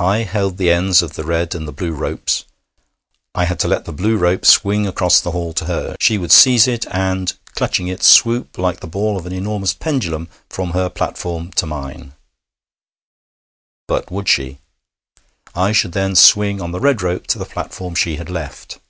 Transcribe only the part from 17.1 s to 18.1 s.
to the platform